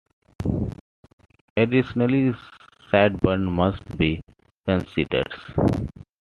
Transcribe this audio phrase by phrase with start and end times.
[1.55, 2.33] Additionally,
[2.89, 4.19] sideburns must be
[4.65, 5.31] considered.